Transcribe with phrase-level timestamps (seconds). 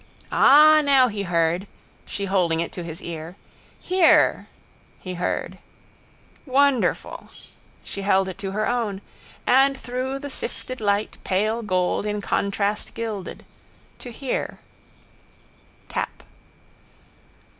[0.31, 1.67] Ah, now he heard,
[2.07, 3.35] she holding it to his ear.
[3.81, 4.47] Hear!
[4.99, 5.59] He heard.
[6.47, 7.29] Wonderful.
[7.83, 9.01] She held it to her own.
[9.45, 13.45] And through the sifted light pale gold in contrast glided.
[13.99, 14.57] To hear.
[15.87, 16.23] Tap.